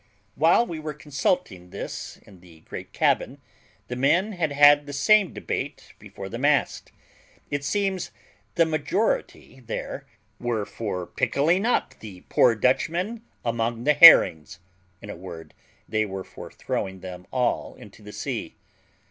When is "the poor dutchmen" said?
11.99-13.21